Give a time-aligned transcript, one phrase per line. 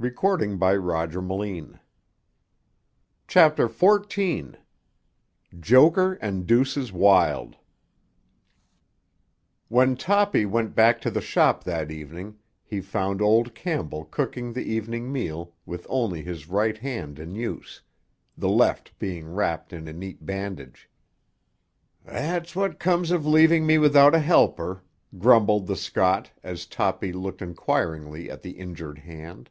[0.00, 1.80] "I wonder what comes next?"
[3.26, 7.56] CHAPTER XIV—"JOKER AND DEUCES WILD"
[9.66, 14.62] When Toppy went back to the shop that evening he found old Campbell cooking the
[14.72, 17.82] evening meal with only his right hand in use,
[18.36, 20.88] the left being wrapped in a neat bandage.
[22.04, 24.84] "That's what comes of leaving me without a helper,"
[25.18, 29.50] grumbled the Scot as Toppy looked enquiringly at the injured hand.